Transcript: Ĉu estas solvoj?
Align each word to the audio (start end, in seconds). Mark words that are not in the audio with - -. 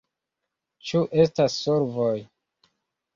Ĉu 0.91 1.01
estas 1.23 1.57
solvoj? 1.65 2.15